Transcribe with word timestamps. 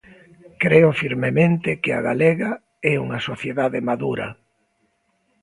Creo 0.63 0.89
firmemente 1.01 1.69
que 1.83 1.91
a 1.93 1.99
galega 2.09 2.51
é 2.91 2.93
unha 3.05 3.19
sociedade 3.29 3.79
madura. 3.89 4.27